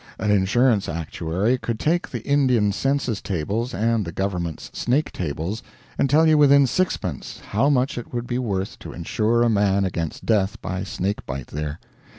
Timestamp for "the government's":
4.03-4.71